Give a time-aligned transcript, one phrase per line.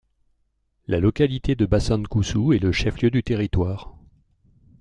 [0.87, 3.93] La localité de Basankusu est le chef-lieu du territoire.